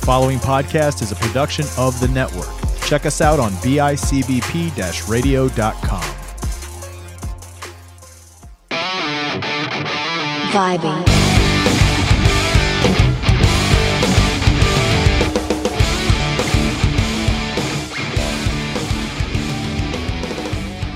The 0.00 0.06
following 0.06 0.38
podcast 0.38 1.02
is 1.02 1.12
a 1.12 1.14
production 1.14 1.66
of 1.76 2.00
the 2.00 2.08
network. 2.08 2.48
Check 2.86 3.04
us 3.04 3.20
out 3.20 3.38
on 3.38 3.52
bicbp 3.52 4.74
radio.com. 5.08 6.02
Vibing. 10.50 11.06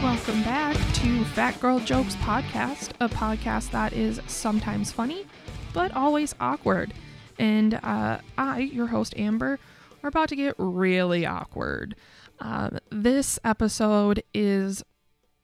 Welcome 0.03 0.43
back 0.45 0.77
to 0.95 1.25
Fat 1.27 1.61
Girl 1.61 1.79
Jokes 1.79 2.17
Podcast, 2.17 2.93
a 3.01 3.09
podcast 3.11 3.71
that 3.73 3.93
is 3.93 4.21
sometimes 4.27 4.91
funny, 4.91 5.27
but 5.75 5.93
always 5.95 6.35
awkward. 6.41 6.95
And 7.39 7.75
uh, 7.75 8.19
I, 8.39 8.61
your 8.61 8.87
host 8.87 9.15
Amber, 9.17 9.59
are 10.03 10.09
about 10.09 10.29
to 10.29 10.37
get 10.37 10.55
really 10.59 11.27
awkward. 11.27 11.97
Um, 12.41 12.79
this 12.91 13.39
episode 13.45 14.23
is 14.33 14.83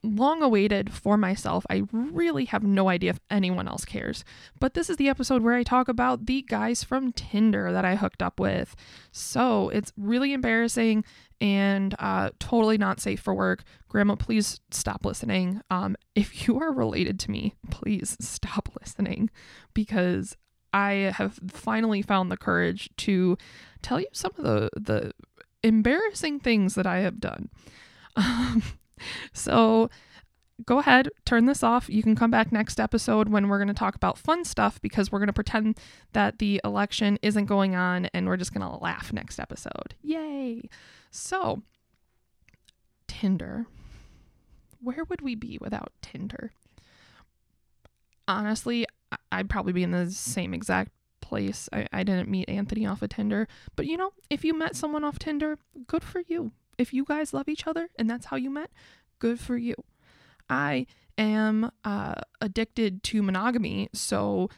long 0.02 0.42
awaited 0.42 0.92
for 0.92 1.16
myself. 1.16 1.66
I 1.68 1.82
really 1.92 2.46
have 2.46 2.62
no 2.62 2.88
idea 2.88 3.10
if 3.10 3.20
anyone 3.30 3.68
else 3.68 3.84
cares. 3.84 4.24
But 4.58 4.74
this 4.74 4.88
is 4.88 4.96
the 4.96 5.08
episode 5.08 5.42
where 5.42 5.54
I 5.54 5.62
talk 5.62 5.88
about 5.88 6.26
the 6.26 6.42
guys 6.42 6.82
from 6.82 7.12
Tinder 7.12 7.72
that 7.72 7.84
I 7.84 7.96
hooked 7.96 8.22
up 8.22 8.40
with. 8.40 8.74
So 9.12 9.68
it's 9.70 9.92
really 9.96 10.32
embarrassing 10.32 11.04
and 11.40 11.94
uh, 11.98 12.30
totally 12.38 12.78
not 12.78 13.00
safe 13.00 13.20
for 13.20 13.34
work. 13.34 13.62
Grandma, 13.88 14.14
please 14.14 14.60
stop 14.70 15.04
listening. 15.04 15.60
Um, 15.70 15.96
if 16.14 16.46
you 16.46 16.58
are 16.60 16.72
related 16.72 17.18
to 17.20 17.30
me, 17.30 17.54
please 17.70 18.16
stop 18.20 18.70
listening 18.80 19.30
because 19.74 20.36
I 20.72 21.12
have 21.16 21.38
finally 21.48 22.02
found 22.02 22.30
the 22.30 22.36
courage 22.36 22.90
to 22.98 23.36
tell 23.82 24.00
you 24.00 24.06
some 24.12 24.32
of 24.38 24.44
the 24.44 24.70
the 24.76 25.12
embarrassing 25.62 26.40
things 26.40 26.74
that 26.74 26.86
I 26.86 26.98
have 27.00 27.20
done. 27.20 27.50
Um, 28.16 28.62
so 29.32 29.90
go 30.66 30.78
ahead, 30.78 31.08
turn 31.24 31.46
this 31.46 31.62
off. 31.62 31.88
You 31.88 32.02
can 32.02 32.16
come 32.16 32.30
back 32.30 32.52
next 32.52 32.80
episode 32.80 33.28
when 33.28 33.48
we're 33.48 33.58
going 33.58 33.68
to 33.68 33.74
talk 33.74 33.94
about 33.94 34.18
fun 34.18 34.44
stuff 34.44 34.80
because 34.80 35.10
we're 35.10 35.18
going 35.18 35.28
to 35.28 35.32
pretend 35.32 35.78
that 36.12 36.38
the 36.38 36.60
election 36.64 37.18
isn't 37.22 37.46
going 37.46 37.74
on 37.74 38.06
and 38.06 38.26
we're 38.26 38.36
just 38.36 38.52
going 38.52 38.68
to 38.68 38.76
laugh 38.76 39.12
next 39.12 39.38
episode. 39.38 39.94
Yay! 40.02 40.68
So, 41.10 41.62
Tinder. 43.06 43.66
Where 44.82 45.04
would 45.04 45.20
we 45.20 45.34
be 45.34 45.58
without 45.60 45.92
Tinder? 46.00 46.52
Honestly, 48.26 48.86
I'd 49.32 49.50
probably 49.50 49.72
be 49.72 49.82
in 49.82 49.90
the 49.90 50.10
same 50.10 50.54
exact 50.54 50.92
place. 51.20 51.68
I, 51.72 51.86
I 51.92 52.02
didn't 52.02 52.28
meet 52.28 52.48
Anthony 52.48 52.86
off 52.86 53.02
of 53.02 53.10
Tinder. 53.10 53.46
But 53.76 53.86
you 53.86 53.96
know, 53.96 54.12
if 54.28 54.44
you 54.44 54.54
met 54.54 54.76
someone 54.76 55.04
off 55.04 55.18
Tinder, 55.18 55.58
good 55.86 56.02
for 56.02 56.22
you. 56.26 56.52
If 56.78 56.92
you 56.92 57.04
guys 57.04 57.34
love 57.34 57.48
each 57.48 57.66
other 57.66 57.88
and 57.96 58.08
that's 58.08 58.26
how 58.26 58.36
you 58.36 58.50
met, 58.50 58.70
good 59.18 59.38
for 59.38 59.56
you. 59.56 59.74
I 60.48 60.86
am 61.18 61.70
uh, 61.84 62.14
addicted 62.40 63.02
to 63.04 63.22
monogamy, 63.22 63.88
so 63.92 64.50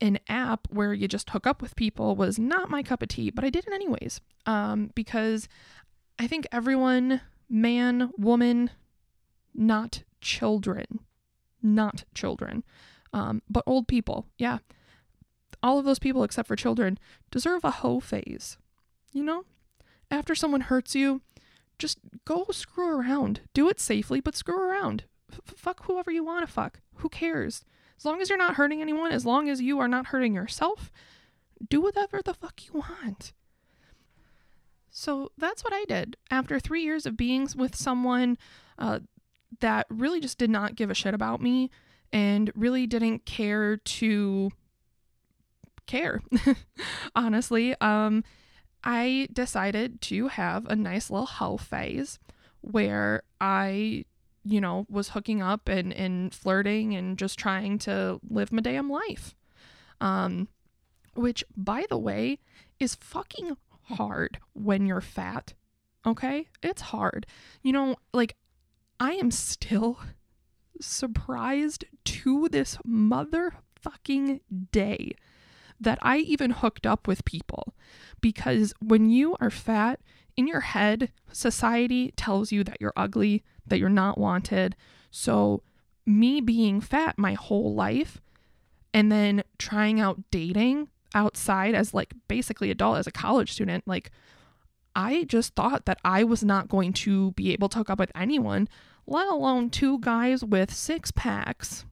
an 0.00 0.18
app 0.28 0.66
where 0.70 0.94
you 0.94 1.06
just 1.06 1.30
hook 1.30 1.46
up 1.46 1.60
with 1.60 1.76
people 1.76 2.16
was 2.16 2.38
not 2.38 2.70
my 2.70 2.82
cup 2.82 3.02
of 3.02 3.08
tea, 3.08 3.30
but 3.30 3.44
I 3.44 3.50
did 3.50 3.66
it 3.66 3.72
anyways. 3.72 4.20
Um, 4.46 4.90
because 4.94 5.48
I 6.18 6.26
think 6.26 6.46
everyone, 6.50 7.20
man, 7.48 8.10
woman, 8.16 8.70
not 9.54 10.04
children, 10.20 11.00
not 11.62 12.04
children, 12.14 12.64
um, 13.12 13.42
but 13.48 13.64
old 13.66 13.88
people, 13.88 14.26
yeah, 14.38 14.58
all 15.62 15.78
of 15.78 15.84
those 15.84 15.98
people 15.98 16.22
except 16.22 16.48
for 16.48 16.56
children 16.56 16.98
deserve 17.30 17.64
a 17.64 17.70
hoe 17.70 18.00
phase. 18.00 18.58
You 19.12 19.24
know, 19.24 19.44
after 20.10 20.34
someone 20.34 20.62
hurts 20.62 20.94
you, 20.94 21.20
just 21.78 21.98
go 22.24 22.46
screw 22.52 23.00
around. 23.00 23.40
Do 23.54 23.68
it 23.68 23.80
safely, 23.80 24.20
but 24.20 24.36
screw 24.36 24.58
around. 24.58 25.04
F- 25.32 25.40
fuck 25.56 25.86
whoever 25.86 26.10
you 26.10 26.22
want 26.24 26.46
to 26.46 26.52
fuck. 26.52 26.80
Who 26.96 27.08
cares? 27.08 27.64
As 27.98 28.04
long 28.04 28.20
as 28.20 28.28
you're 28.28 28.38
not 28.38 28.54
hurting 28.54 28.80
anyone, 28.80 29.12
as 29.12 29.26
long 29.26 29.48
as 29.48 29.60
you 29.60 29.78
are 29.78 29.88
not 29.88 30.06
hurting 30.06 30.34
yourself, 30.34 30.92
do 31.68 31.80
whatever 31.80 32.22
the 32.22 32.34
fuck 32.34 32.66
you 32.66 32.80
want. 32.80 33.32
So 34.90 35.32
that's 35.36 35.62
what 35.62 35.72
I 35.72 35.84
did. 35.86 36.16
After 36.30 36.58
three 36.58 36.82
years 36.82 37.06
of 37.06 37.16
being 37.16 37.48
with 37.56 37.76
someone 37.76 38.38
uh, 38.78 39.00
that 39.60 39.86
really 39.88 40.20
just 40.20 40.38
did 40.38 40.50
not 40.50 40.74
give 40.74 40.90
a 40.90 40.94
shit 40.94 41.14
about 41.14 41.40
me 41.40 41.70
and 42.12 42.50
really 42.54 42.86
didn't 42.86 43.24
care 43.24 43.76
to 43.76 44.50
care, 45.86 46.20
honestly, 47.14 47.74
um, 47.80 48.24
I 48.82 49.28
decided 49.32 50.00
to 50.02 50.28
have 50.28 50.66
a 50.66 50.76
nice 50.76 51.10
little 51.10 51.26
hoe 51.26 51.56
phase 51.56 52.18
where 52.60 53.22
I, 53.40 54.04
you 54.44 54.60
know, 54.60 54.86
was 54.88 55.10
hooking 55.10 55.42
up 55.42 55.68
and, 55.68 55.92
and 55.92 56.32
flirting 56.34 56.94
and 56.94 57.18
just 57.18 57.38
trying 57.38 57.78
to 57.80 58.20
live 58.28 58.52
my 58.52 58.62
damn 58.62 58.88
life. 58.88 59.34
Um, 60.00 60.48
which, 61.14 61.44
by 61.56 61.84
the 61.90 61.98
way, 61.98 62.38
is 62.78 62.94
fucking 62.94 63.56
hard 63.82 64.38
when 64.54 64.86
you're 64.86 65.00
fat. 65.00 65.54
Okay? 66.06 66.48
It's 66.62 66.82
hard. 66.82 67.26
You 67.62 67.72
know, 67.72 67.96
like, 68.14 68.36
I 68.98 69.12
am 69.12 69.30
still 69.30 69.98
surprised 70.80 71.84
to 72.04 72.48
this 72.48 72.76
motherfucking 72.86 74.40
day 74.72 75.12
that 75.80 75.98
I 76.02 76.18
even 76.18 76.50
hooked 76.50 76.86
up 76.86 77.06
with 77.06 77.24
people. 77.24 77.74
Because 78.20 78.74
when 78.80 79.08
you 79.08 79.36
are 79.40 79.50
fat, 79.50 80.00
in 80.36 80.46
your 80.46 80.60
head, 80.60 81.12
society 81.32 82.12
tells 82.16 82.50
you 82.50 82.64
that 82.64 82.78
you're 82.80 82.92
ugly, 82.96 83.44
that 83.66 83.78
you're 83.78 83.88
not 83.88 84.18
wanted. 84.18 84.76
So, 85.10 85.62
me 86.06 86.40
being 86.40 86.80
fat 86.80 87.18
my 87.18 87.34
whole 87.34 87.74
life 87.74 88.20
and 88.92 89.12
then 89.12 89.44
trying 89.58 90.00
out 90.00 90.22
dating 90.30 90.88
outside 91.14 91.74
as 91.74 91.92
like 91.92 92.14
basically 92.26 92.70
adult 92.70 92.98
as 92.98 93.06
a 93.06 93.12
college 93.12 93.52
student, 93.52 93.86
like 93.86 94.10
I 94.96 95.24
just 95.24 95.54
thought 95.54 95.84
that 95.84 95.98
I 96.04 96.24
was 96.24 96.42
not 96.42 96.68
going 96.68 96.92
to 96.94 97.32
be 97.32 97.52
able 97.52 97.68
to 97.68 97.78
hook 97.78 97.90
up 97.90 97.98
with 97.98 98.12
anyone, 98.14 98.68
let 99.10 99.26
alone 99.26 99.68
two 99.68 99.98
guys 99.98 100.42
with 100.42 100.72
six 100.72 101.10
packs. 101.10 101.84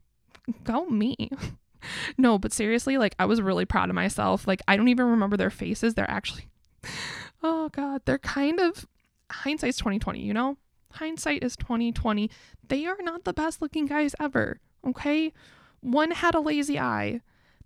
Go 0.64 0.86
me. 0.86 1.30
no, 2.18 2.38
but 2.38 2.52
seriously, 2.52 2.96
like 2.96 3.14
I 3.18 3.26
was 3.26 3.42
really 3.42 3.66
proud 3.66 3.90
of 3.90 3.94
myself. 3.94 4.46
Like 4.46 4.62
I 4.66 4.76
don't 4.76 4.88
even 4.88 5.06
remember 5.06 5.36
their 5.36 5.50
faces. 5.50 5.94
They're 5.94 6.10
actually 6.10 6.48
Oh 7.42 7.68
god, 7.70 8.02
they're 8.04 8.18
kind 8.18 8.60
of 8.60 8.86
hindsight's 9.30 9.78
2020, 9.78 10.20
you 10.20 10.32
know? 10.32 10.56
Hindsight 10.92 11.44
is 11.44 11.56
2020. 11.56 12.30
They 12.66 12.86
are 12.86 12.96
not 13.00 13.24
the 13.24 13.34
best 13.34 13.60
looking 13.60 13.86
guys 13.86 14.14
ever, 14.18 14.60
okay? 14.86 15.32
One 15.80 16.12
had 16.12 16.34
a 16.34 16.40
lazy 16.40 16.78
eye. 16.78 17.20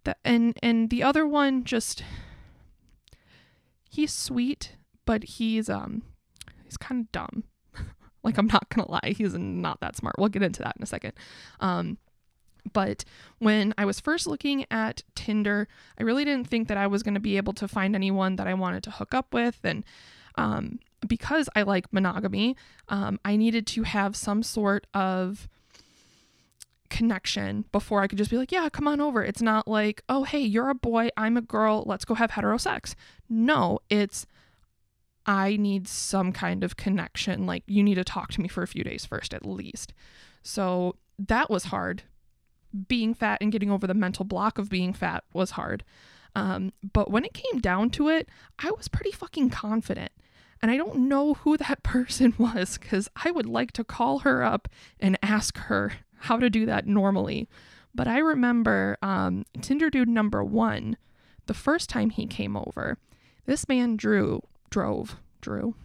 That 0.05 0.19
and 0.25 0.59
and 0.63 0.91
the 0.91 1.03
other 1.03 1.27
one 1.27 1.63
just 1.63 2.03
he's 3.89 4.13
sweet, 4.13 4.77
but 5.05 5.25
he's 5.25 5.69
um 5.69 6.03
he's 6.65 6.79
kind 6.79 7.03
of 7.03 7.13
dumb. 7.13 7.45
Like 8.23 8.39
I'm 8.39 8.47
not 8.47 8.69
going 8.69 8.87
to 8.87 8.93
lie, 8.93 9.15
he's 9.17 9.35
not 9.35 9.81
that 9.81 9.97
smart. 9.97 10.17
We'll 10.19 10.29
get 10.29 10.43
into 10.43 10.63
that 10.63 10.77
in 10.77 10.83
a 10.83 10.87
second. 10.87 11.13
Um 11.61 11.99
but 12.73 13.05
when 13.39 13.75
I 13.77 13.85
was 13.85 14.01
first 14.01 14.27
looking 14.27 14.67
at 14.71 15.03
Tinder, 15.15 15.67
I 15.99 16.03
really 16.03 16.25
didn't 16.25 16.49
think 16.49 16.69
that 16.69 16.77
I 16.77 16.87
was 16.87 17.03
going 17.03 17.15
to 17.15 17.21
be 17.21 17.37
able 17.37 17.53
to 17.55 17.67
find 17.67 17.95
anyone 17.95 18.37
that 18.37 18.47
I 18.47 18.55
wanted 18.55 18.83
to 18.85 18.91
hook 18.91 19.15
up 19.15 19.35
with. 19.35 19.59
And 19.65 19.85
um, 20.37 20.79
because 21.07 21.49
I 21.57 21.63
like 21.63 21.93
monogamy, 21.93 22.57
um, 22.89 23.19
I 23.25 23.37
needed 23.37 23.67
to 23.69 23.83
have 23.83 24.15
some 24.15 24.43
sort 24.43 24.87
of 24.95 25.49
connection 26.89 27.65
before 27.73 28.03
I 28.03 28.07
could 28.07 28.19
just 28.19 28.31
be 28.31 28.37
like, 28.37 28.53
yeah, 28.53 28.69
come 28.69 28.87
on 28.87 29.01
over. 29.01 29.25
It's 29.25 29.43
not 29.43 29.67
like, 29.67 30.03
oh, 30.09 30.25
hey, 30.25 30.41
you're 30.41 30.69
a 30.69 30.75
boy, 30.75 31.09
I'm 31.17 31.37
a 31.37 31.43
girl, 31.43 31.83
let's 31.87 32.05
go 32.05 32.15
have 32.15 32.33
heterosex. 32.33 32.95
No, 33.29 33.81
it's, 33.89 34.27
I 35.27 35.57
need 35.57 35.87
some 35.87 36.33
kind 36.33 36.65
of 36.65 36.77
connection. 36.77 37.47
Like, 37.47 37.63
you 37.67 37.83
need 37.83 37.95
to 37.95 38.05
talk 38.05 38.33
to 38.33 38.41
me 38.41 38.49
for 38.49 38.63
a 38.63 38.69
few 38.69 38.83
days 38.83 39.05
first, 39.07 39.33
at 39.33 39.47
least. 39.47 39.93
So 40.43 40.97
that 41.19 41.49
was 41.49 41.65
hard 41.65 42.03
being 42.89 43.15
fat 43.15 43.39
and 43.41 43.53
getting 43.53 43.71
over 43.71 43.87
the 43.87 43.95
mental 43.95 44.25
block 44.25 44.59
of 44.59 44.69
being 44.69 44.93
fat 44.93 45.25
was 45.33 45.53
hard. 45.53 45.85
Um, 46.35 46.73
but 46.93 47.11
when 47.11 47.25
it 47.25 47.35
came 47.35 47.61
down 47.61 47.91
to 47.91 48.09
it, 48.09 48.29
I 48.59 48.71
was 48.71 48.89
pretty 48.89 49.13
fucking 49.13 49.51
confident. 49.51 50.13
And 50.61 50.71
I 50.71 50.77
don't 50.77 51.09
know 51.09 51.35
who 51.35 51.57
that 51.57 51.83
person 51.83 52.35
was 52.39 52.79
because 52.79 53.09
I 53.25 53.31
would 53.31 53.47
like 53.47 53.73
to 53.73 53.85
call 53.85 54.21
her 54.21 54.43
up 54.43 54.69
and 54.99 55.19
ask 55.23 55.59
her 55.59 55.93
how 56.19 56.39
to 56.39 56.49
do 56.49 56.67
that 56.67 56.87
normally. 56.87 57.49
But 57.95 58.09
I 58.09 58.19
remember 58.19 58.97
um, 59.03 59.45
Tinder 59.61 59.91
dude 59.91 60.09
number 60.09 60.43
one, 60.43 60.97
the 61.47 61.55
first 61.55 61.91
time 61.91 62.11
he 62.11 62.27
came 62.27 62.57
over, 62.57 62.97
this 63.45 63.69
man 63.69 63.97
drew, 63.97 64.41
drove, 64.73 65.17
drew. 65.41 65.77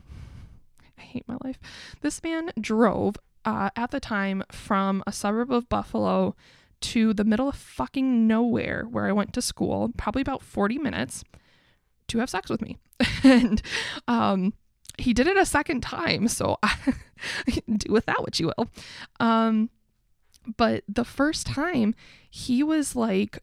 I 0.97 1.01
hate 1.01 1.27
my 1.27 1.37
life. 1.43 1.59
This 2.01 2.23
man 2.23 2.51
drove 2.59 3.17
uh, 3.45 3.69
at 3.75 3.91
the 3.91 3.99
time 3.99 4.43
from 4.51 5.03
a 5.05 5.11
suburb 5.11 5.51
of 5.51 5.69
Buffalo 5.69 6.35
to 6.79 7.13
the 7.13 7.23
middle 7.23 7.49
of 7.49 7.55
fucking 7.55 8.25
nowhere 8.27 8.87
where 8.89 9.05
I 9.05 9.11
went 9.11 9.33
to 9.33 9.41
school, 9.41 9.91
probably 9.97 10.21
about 10.21 10.41
40 10.41 10.79
minutes, 10.79 11.23
to 12.07 12.19
have 12.19 12.29
sex 12.29 12.49
with 12.49 12.61
me. 12.61 12.77
and 13.23 13.61
um, 14.07 14.53
he 14.97 15.13
did 15.13 15.27
it 15.27 15.37
a 15.37 15.45
second 15.45 15.81
time. 15.81 16.27
So 16.27 16.57
I, 16.63 16.75
do 17.77 17.91
with 17.91 18.05
that 18.05 18.21
what 18.21 18.39
you 18.39 18.51
will. 18.57 18.69
Um, 19.19 19.69
but 20.55 20.83
the 20.87 21.05
first 21.05 21.45
time 21.45 21.93
he 22.29 22.63
was 22.63 22.95
like 22.95 23.39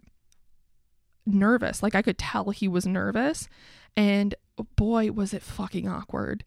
nervous. 1.26 1.82
Like 1.82 1.94
I 1.94 2.02
could 2.02 2.18
tell 2.18 2.50
he 2.50 2.68
was 2.68 2.86
nervous. 2.86 3.48
And 3.96 4.34
boy, 4.76 5.12
was 5.12 5.34
it 5.34 5.42
fucking 5.42 5.88
awkward. 5.88 6.44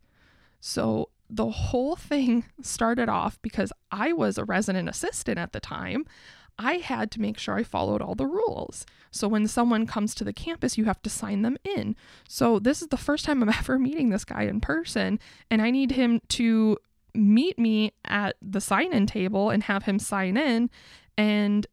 So 0.59 1.09
the 1.29 1.49
whole 1.49 1.95
thing 1.95 2.45
started 2.61 3.09
off 3.09 3.41
because 3.41 3.71
I 3.91 4.13
was 4.13 4.37
a 4.37 4.45
resident 4.45 4.89
assistant 4.89 5.37
at 5.37 5.53
the 5.53 5.59
time. 5.59 6.05
I 6.59 6.75
had 6.75 7.11
to 7.11 7.21
make 7.21 7.37
sure 7.37 7.55
I 7.55 7.63
followed 7.63 8.01
all 8.01 8.15
the 8.15 8.25
rules. 8.25 8.85
So 9.11 9.27
when 9.27 9.47
someone 9.47 9.85
comes 9.85 10.15
to 10.15 10.23
the 10.23 10.33
campus, 10.33 10.77
you 10.77 10.85
have 10.85 11.01
to 11.03 11.09
sign 11.09 11.43
them 11.43 11.57
in. 11.63 11.95
So 12.27 12.57
this 12.57 12.81
is 12.81 12.87
the 12.87 12.97
first 12.97 13.25
time 13.25 13.43
I'm 13.43 13.49
ever 13.59 13.77
meeting 13.77 14.09
this 14.09 14.25
guy 14.25 14.43
in 14.43 14.59
person, 14.59 15.19
and 15.51 15.61
I 15.61 15.69
need 15.69 15.91
him 15.91 16.19
to 16.29 16.77
meet 17.13 17.59
me 17.59 17.93
at 18.05 18.37
the 18.41 18.61
sign 18.61 18.91
in 18.91 19.05
table 19.05 19.49
and 19.51 19.63
have 19.63 19.83
him 19.83 19.99
sign 19.99 20.35
in, 20.35 20.69
and 21.15 21.67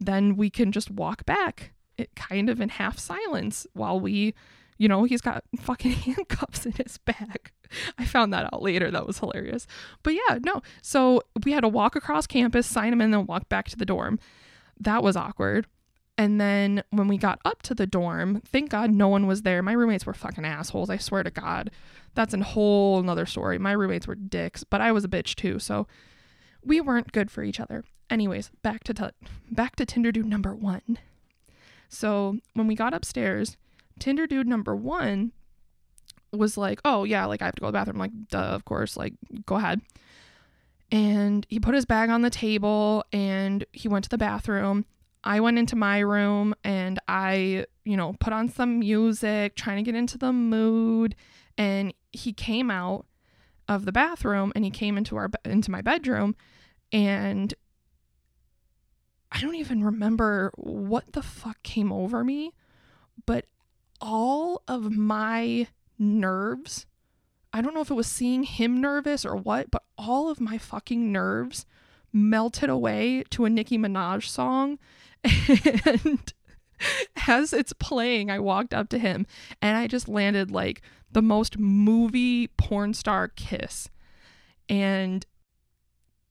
then 0.00 0.36
we 0.36 0.50
can 0.50 0.72
just 0.72 0.90
walk 0.90 1.24
back 1.24 1.72
it 1.96 2.14
kind 2.16 2.50
of 2.50 2.60
in 2.60 2.68
half 2.68 2.98
silence 2.98 3.66
while 3.72 3.98
we 3.98 4.34
you 4.78 4.88
know 4.88 5.04
he's 5.04 5.20
got 5.20 5.44
fucking 5.60 5.92
handcuffs 5.92 6.66
in 6.66 6.72
his 6.72 6.98
bag 6.98 7.50
i 7.98 8.04
found 8.04 8.32
that 8.32 8.52
out 8.52 8.62
later. 8.62 8.90
That 8.90 9.06
was 9.06 9.18
hilarious. 9.18 9.66
But 10.02 10.14
yeah 10.14 10.38
no. 10.44 10.62
So 10.82 11.22
we 11.44 11.52
had 11.52 11.60
to 11.60 11.68
walk 11.68 11.96
across 11.96 12.26
campus 12.26 12.66
sign 12.66 12.92
him 12.92 13.00
in 13.00 13.10
then 13.10 13.26
walk 13.26 13.48
back 13.48 13.68
to 13.68 13.76
the 13.76 13.86
dorm. 13.86 14.18
That 14.78 15.02
was 15.02 15.16
awkward. 15.16 15.66
And 16.16 16.40
then 16.40 16.84
when 16.90 17.08
we 17.08 17.18
got 17.18 17.40
up 17.44 17.62
to 17.62 17.74
the 17.74 17.86
dorm 17.86 18.40
thank 18.46 18.70
god 18.70 18.90
no 18.90 19.08
one 19.08 19.26
was 19.26 19.42
there. 19.42 19.62
My 19.62 19.72
roommates 19.72 20.06
were 20.06 20.14
fucking 20.14 20.44
assholes 20.44 20.90
i 20.90 20.96
swear 20.96 21.22
to 21.22 21.30
god. 21.30 21.70
That's 22.14 22.34
a 22.34 22.42
whole 22.42 23.00
another 23.00 23.26
story. 23.26 23.58
My 23.58 23.72
roommates 23.72 24.06
were 24.06 24.14
dicks 24.14 24.64
but 24.64 24.80
i 24.80 24.92
was 24.92 25.04
a 25.04 25.08
bitch 25.08 25.34
too 25.34 25.58
so 25.58 25.86
we 26.64 26.80
weren't 26.80 27.12
good 27.12 27.30
for 27.30 27.42
each 27.42 27.60
other. 27.60 27.84
Anyways 28.10 28.50
back 28.62 28.84
to 28.84 28.94
t- 28.94 29.28
back 29.50 29.76
to 29.76 29.86
tinder 29.86 30.12
dude 30.12 30.26
number 30.26 30.54
one. 30.54 30.98
So 31.88 32.38
when 32.54 32.66
we 32.66 32.74
got 32.74 32.94
upstairs, 32.94 33.56
Tinder 33.98 34.26
dude 34.26 34.46
number 34.46 34.74
one 34.74 35.32
was 36.32 36.56
like, 36.56 36.80
oh, 36.84 37.04
yeah, 37.04 37.26
like 37.26 37.42
I 37.42 37.46
have 37.46 37.54
to 37.54 37.60
go 37.60 37.68
to 37.68 37.72
the 37.72 37.78
bathroom. 37.78 37.96
I'm 37.96 38.00
like, 38.00 38.28
duh, 38.28 38.38
of 38.38 38.64
course, 38.64 38.96
like 38.96 39.14
go 39.46 39.56
ahead. 39.56 39.80
And 40.90 41.46
he 41.48 41.60
put 41.60 41.74
his 41.74 41.86
bag 41.86 42.10
on 42.10 42.22
the 42.22 42.30
table 42.30 43.04
and 43.12 43.64
he 43.72 43.88
went 43.88 44.04
to 44.04 44.10
the 44.10 44.18
bathroom. 44.18 44.84
I 45.22 45.40
went 45.40 45.58
into 45.58 45.76
my 45.76 46.00
room 46.00 46.54
and 46.62 47.00
I, 47.08 47.66
you 47.84 47.96
know, 47.96 48.14
put 48.20 48.32
on 48.32 48.48
some 48.48 48.80
music, 48.80 49.56
trying 49.56 49.76
to 49.76 49.82
get 49.82 49.96
into 49.98 50.18
the 50.18 50.32
mood. 50.32 51.14
And 51.56 51.94
he 52.12 52.32
came 52.32 52.70
out 52.70 53.06
of 53.68 53.86
the 53.86 53.92
bathroom 53.92 54.52
and 54.54 54.64
he 54.64 54.70
came 54.70 54.98
into 54.98 55.16
our 55.16 55.30
into 55.44 55.70
my 55.70 55.80
bedroom 55.80 56.36
and 56.92 57.54
I 59.32 59.40
don't 59.40 59.56
even 59.56 59.82
remember 59.82 60.52
what 60.54 61.12
the 61.12 61.22
fuck 61.22 61.60
came 61.64 61.90
over 61.90 62.22
me, 62.22 62.52
but 63.26 63.46
all 64.04 64.62
of 64.68 64.92
my 64.92 65.66
nerves, 65.98 66.84
I 67.54 67.62
don't 67.62 67.72
know 67.72 67.80
if 67.80 67.90
it 67.90 67.94
was 67.94 68.06
seeing 68.06 68.42
him 68.42 68.82
nervous 68.82 69.24
or 69.24 69.34
what, 69.34 69.70
but 69.70 69.82
all 69.96 70.28
of 70.28 70.40
my 70.40 70.58
fucking 70.58 71.10
nerves 71.10 71.64
melted 72.12 72.68
away 72.68 73.24
to 73.30 73.46
a 73.46 73.50
Nicki 73.50 73.78
Minaj 73.78 74.28
song. 74.28 74.78
And 76.04 76.34
as 77.28 77.52
it's 77.54 77.72
playing, 77.72 78.30
I 78.30 78.38
walked 78.40 78.74
up 78.74 78.90
to 78.90 78.98
him 78.98 79.26
and 79.62 79.76
I 79.76 79.86
just 79.86 80.08
landed 80.08 80.50
like 80.50 80.82
the 81.10 81.22
most 81.22 81.58
movie 81.58 82.48
porn 82.48 82.92
star 82.92 83.28
kiss. 83.28 83.88
And 84.68 85.24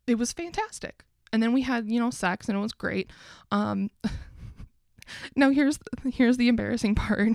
it 0.05 0.15
was 0.15 0.31
fantastic 0.31 1.05
and 1.33 1.41
then 1.41 1.51
we 1.51 1.63
had 1.63 1.89
you 1.89 1.99
know 1.99 2.11
sex 2.11 2.47
and 2.47 2.57
it 2.57 2.61
was 2.61 2.71
great 2.71 3.11
um 3.51 3.89
now 5.35 5.49
here's 5.49 5.79
here's 6.05 6.37
the 6.37 6.47
embarrassing 6.47 6.95
part 6.95 7.29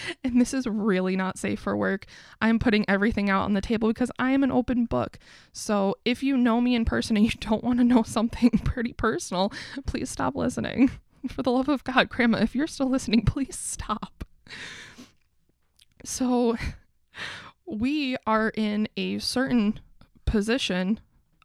and 0.24 0.40
this 0.40 0.54
is 0.54 0.66
really 0.66 1.16
not 1.16 1.38
safe 1.38 1.60
for 1.60 1.76
work. 1.76 2.06
I'm 2.40 2.58
putting 2.58 2.84
everything 2.88 3.30
out 3.30 3.44
on 3.44 3.54
the 3.54 3.60
table 3.60 3.88
because 3.88 4.10
I 4.18 4.30
am 4.30 4.42
an 4.42 4.52
open 4.52 4.84
book. 4.84 5.18
So 5.52 5.96
if 6.04 6.22
you 6.22 6.36
know 6.36 6.60
me 6.60 6.74
in 6.74 6.84
person 6.84 7.16
and 7.16 7.26
you 7.26 7.32
don't 7.40 7.64
want 7.64 7.78
to 7.78 7.84
know 7.84 8.02
something 8.02 8.50
pretty 8.64 8.92
personal, 8.92 9.52
please 9.86 10.10
stop 10.10 10.34
listening. 10.36 10.90
For 11.28 11.42
the 11.42 11.50
love 11.50 11.68
of 11.68 11.84
God, 11.84 12.08
Grandma, 12.08 12.38
if 12.38 12.54
you're 12.54 12.66
still 12.68 12.88
listening, 12.88 13.24
please 13.24 13.58
stop. 13.58 14.24
So 16.04 16.56
we 17.66 18.16
are 18.26 18.50
in 18.54 18.88
a 18.96 19.18
certain 19.18 19.80
position 20.24 21.00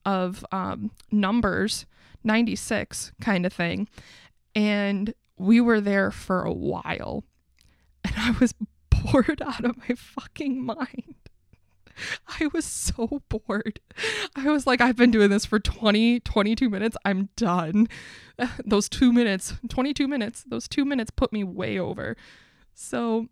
of 0.06 0.46
um, 0.52 0.92
numbers 1.12 1.86
96 2.24 3.12
kind 3.22 3.46
of 3.46 3.54
thing. 3.54 3.88
And 4.56 5.14
we 5.38 5.60
were 5.60 5.82
there 5.82 6.12
for 6.12 6.44
a 6.44 6.54
while. 6.54 7.24
And 8.04 8.14
I 8.18 8.32
was 8.40 8.54
bored 8.90 9.42
out 9.46 9.66
of 9.66 9.78
my 9.78 9.96
fucking 9.96 10.64
mind. 10.64 11.16
I 12.28 12.50
was 12.54 12.66
so 12.66 13.22
bored. 13.30 13.80
I 14.36 14.50
was 14.50 14.66
like, 14.66 14.82
I've 14.82 14.96
been 14.96 15.12
doing 15.12 15.30
this 15.30 15.46
for 15.46 15.60
20, 15.60 16.22
22 16.22 16.70
minutes. 16.70 16.98
I'm 17.06 17.30
done. 17.36 17.88
Those 18.66 18.90
two 18.90 19.14
minutes, 19.14 19.54
22 19.70 20.08
minutes, 20.08 20.44
those 20.48 20.68
two 20.68 20.86
minutes 20.86 21.12
put 21.12 21.32
me 21.32 21.44
way 21.44 21.78
over. 21.78 22.18
So 22.74 23.28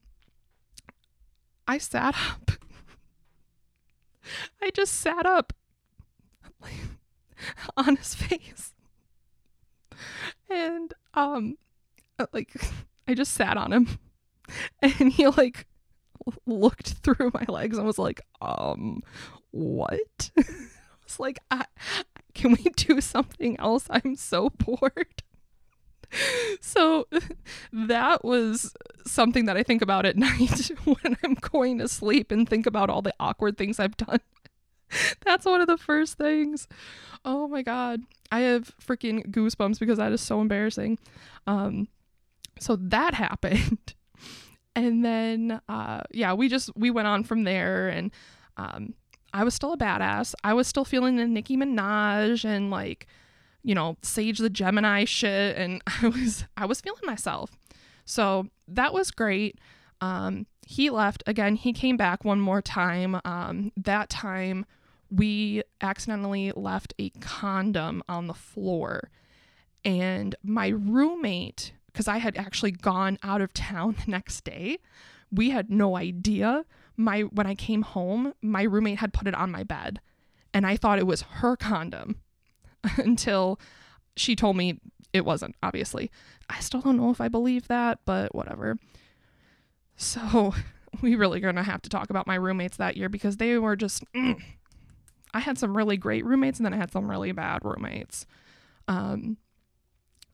I 1.68 1.80
sat 1.80 2.16
up. 2.30 2.52
I 4.62 4.70
just 4.70 4.94
sat 4.94 5.26
up 5.26 5.54
on 7.78 7.96
his 7.96 8.14
face 8.14 8.76
and 10.50 10.94
um 11.14 11.58
like 12.34 12.54
I 13.08 13.14
just 13.14 13.34
sat 13.34 13.58
on 13.58 13.74
him 13.74 14.00
and 14.82 15.12
he 15.12 15.28
like 15.28 15.66
looked 16.46 16.94
through 17.04 17.32
my 17.34 17.46
legs 17.48 17.78
and 17.78 17.86
was 17.86 18.00
like, 18.00 18.22
um, 18.42 19.02
what? 19.52 20.32
I 20.38 20.44
was 21.04 21.20
like, 21.20 21.40
I, 21.50 21.66
can 22.34 22.52
we 22.52 22.70
do 22.76 23.02
something 23.02 23.60
else? 23.60 23.88
I'm 23.90 24.16
so 24.16 24.50
bored. 24.50 25.24
So 26.60 27.08
that 27.72 28.26
was 28.26 28.74
something 29.06 29.46
that 29.46 29.56
I 29.56 29.64
think 29.64 29.82
about 29.82 30.06
at 30.06 30.18
night 30.18 30.70
when 30.84 31.18
I'm 31.24 31.36
going 31.36 31.80
to 31.80 31.88
sleep 31.88 32.32
and 32.32 32.48
think 32.48 32.66
about 32.66 32.90
all 32.90 33.02
the 33.02 33.14
awkward 33.18 33.58
things 33.58 33.80
I've 33.80 33.96
done. 33.96 34.20
That's 35.26 35.46
one 35.46 35.62
of 35.62 35.68
the 35.68 35.78
first 35.78 36.18
things. 36.18 36.68
Oh 37.24 37.48
my 37.48 37.62
god. 37.62 38.02
I 38.32 38.42
have 38.42 38.74
freaking 38.86 39.26
goosebumps 39.28 39.80
because 39.80 40.00
that 40.00 40.12
is 40.12 40.22
so 40.22 40.42
embarrassing. 40.42 41.00
Um 41.48 41.88
so 42.60 42.76
that 42.76 43.14
happened. 43.14 43.96
And 44.76 45.04
then 45.04 45.62
uh 45.68 46.02
yeah, 46.12 46.34
we 46.34 46.48
just 46.48 46.70
we 46.76 46.92
went 46.92 47.08
on 47.08 47.24
from 47.24 47.44
there 47.44 47.90
and 47.90 48.12
um 48.58 48.94
I 49.34 49.44
was 49.44 49.54
still 49.54 49.74
a 49.74 49.78
badass. 49.78 50.34
I 50.44 50.54
was 50.54 50.68
still 50.68 50.84
feeling 50.86 51.16
the 51.16 51.26
Nicki 51.26 51.56
Minaj 51.56 52.44
and 52.44 52.70
like, 52.70 53.08
you 53.64 53.74
know, 53.74 53.96
Sage 54.02 54.40
the 54.40 54.50
Gemini 54.50 55.06
shit 55.06 55.58
and 55.58 55.82
I 56.02 56.08
was 56.08 56.46
I 56.58 56.66
was 56.66 56.82
feeling 56.82 57.04
myself. 57.04 57.58
So 58.06 58.48
that 58.68 58.94
was 58.94 59.12
great. 59.12 59.60
Um 60.00 60.46
he 60.66 60.90
left 60.90 61.24
again. 61.28 61.56
He 61.56 61.74
came 61.74 61.98
back 61.98 62.24
one 62.24 62.40
more 62.40 62.62
time. 62.62 63.20
Um 63.26 63.72
that 63.78 64.10
time 64.10 64.66
we 65.10 65.62
accidentally 65.82 66.54
left 66.56 66.94
a 66.98 67.10
condom 67.20 68.02
on 68.08 68.28
the 68.28 68.34
floor. 68.34 69.10
And 69.84 70.36
my 70.44 70.70
roommate, 70.70 71.74
because 71.92 72.08
I 72.08 72.18
had 72.18 72.38
actually 72.38 72.72
gone 72.72 73.18
out 73.24 73.42
of 73.42 73.54
town 73.54 73.96
the 74.06 74.12
next 74.12 74.44
day, 74.44 74.78
we 75.32 75.50
had 75.50 75.70
no 75.70 75.96
idea. 75.96 76.66
My 76.98 77.22
when 77.22 77.48
I 77.48 77.56
came 77.56 77.82
home, 77.82 78.34
my 78.42 78.64
roommate 78.64 79.00
had 79.00 79.14
put 79.14 79.28
it 79.28 79.36
on 79.36 79.52
my 79.52 79.64
bed, 79.64 80.00
and 80.54 80.66
I 80.66 80.78
thought 80.78 81.00
it 81.00 81.08
was 81.08 81.22
her 81.22 81.56
condom 81.56 82.18
until 82.98 83.60
she 84.16 84.36
told 84.36 84.58
me 84.58 84.80
it 85.14 85.26
wasn't, 85.26 85.56
obviously. 85.64 86.12
I 86.50 86.60
still 86.60 86.82
don't 86.82 86.98
know 86.98 87.12
if 87.12 87.22
I 87.22 87.28
believe 87.28 87.68
that, 87.68 88.00
but 88.06 88.36
whatever. 88.36 88.78
So, 89.96 90.54
we 91.02 91.16
really 91.16 91.40
gonna 91.40 91.64
have 91.64 91.82
to 91.84 91.90
talk 91.90 92.10
about 92.10 92.28
my 92.28 92.36
roommates 92.36 92.78
that 92.78 92.98
year 92.98 93.10
because 93.10 93.38
they 93.38 93.58
were 93.58 93.76
just 93.76 94.04
mm, 94.14 94.42
I 95.34 95.40
had 95.40 95.58
some 95.58 95.76
really 95.76 95.98
great 95.98 96.26
roommates 96.26 96.60
and 96.60 96.66
then 96.66 96.74
I 96.74 96.78
had 96.78 96.92
some 96.92 97.10
really 97.10 97.32
bad 97.32 97.64
roommates. 97.64 98.26
Um, 98.88 99.38